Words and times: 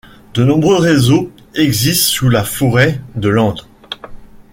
De 0.33 0.43
nombreux 0.43 0.77
réseaux 0.79 1.31
existent 1.53 2.11
sous 2.11 2.27
la 2.29 2.43
forêt 2.43 2.99
de 3.13 3.29
Lente. 3.29 3.67